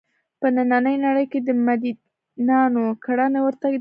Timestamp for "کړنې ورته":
3.05-3.67